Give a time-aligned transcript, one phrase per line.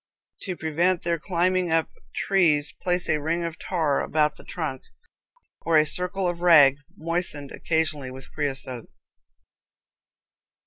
[0.41, 4.81] To prevent their climbing up trees, place a ring of tar about the trunk,
[5.61, 8.89] or a circle of rag moistened occasionally with creosote.